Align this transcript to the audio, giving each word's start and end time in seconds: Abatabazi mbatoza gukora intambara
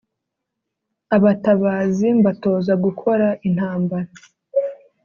Abatabazi 1.15 2.07
mbatoza 2.19 2.73
gukora 2.83 3.27
intambara 3.47 4.09